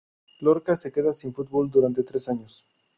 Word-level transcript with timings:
Lorca 0.39 0.75
se 0.75 0.91
queda 0.91 1.13
sin 1.13 1.31
fútbol 1.31 1.69
durante 1.69 2.01
tres 2.01 2.27
años. 2.27 2.65